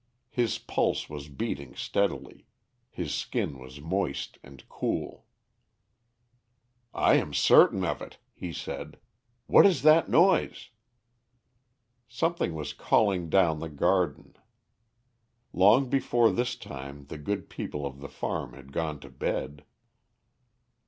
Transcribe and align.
His 0.31 0.57
pulse 0.57 1.11
was 1.11 1.29
beating 1.29 1.75
steadily; 1.75 2.47
his 2.89 3.13
skin 3.13 3.59
was 3.59 3.79
moist 3.81 4.39
and 4.41 4.67
cool. 4.67 5.27
"I 6.91 7.17
am 7.17 7.35
certain 7.35 7.83
of 7.85 8.01
it," 8.01 8.17
he 8.33 8.51
said. 8.51 8.97
"What 9.45 9.63
is 9.63 9.83
that 9.83 10.09
noise?" 10.09 10.71
Something 12.07 12.55
was 12.55 12.73
calling 12.73 13.29
down 13.29 13.59
the 13.59 13.69
garden. 13.69 14.35
Long 15.53 15.87
before 15.87 16.31
this 16.31 16.55
time 16.55 17.05
the 17.05 17.19
good 17.19 17.47
people 17.47 17.85
of 17.85 17.99
the 17.99 18.09
farm 18.09 18.53
had 18.53 18.71
gone 18.73 18.99
to 19.01 19.09
bed. 19.11 19.65